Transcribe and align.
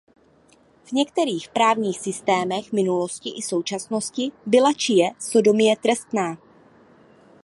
V 0.85 0.91
některých 0.91 1.49
právních 1.49 1.99
systémech 1.99 2.71
minulosti 2.73 3.29
i 3.29 3.41
současnosti 3.41 4.31
byla 4.45 4.73
či 4.73 4.93
je 4.93 5.09
sodomie 5.19 5.75
trestná. 5.77 6.37